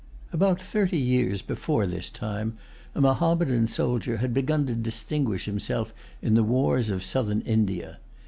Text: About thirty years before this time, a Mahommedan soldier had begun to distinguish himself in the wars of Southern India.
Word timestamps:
About 0.33 0.59
thirty 0.59 0.97
years 0.97 1.43
before 1.43 1.85
this 1.85 2.09
time, 2.09 2.57
a 2.95 3.01
Mahommedan 3.01 3.67
soldier 3.67 4.17
had 4.17 4.33
begun 4.33 4.65
to 4.65 4.73
distinguish 4.73 5.45
himself 5.45 5.93
in 6.23 6.33
the 6.33 6.41
wars 6.41 6.89
of 6.89 7.03
Southern 7.03 7.41
India. 7.41 7.99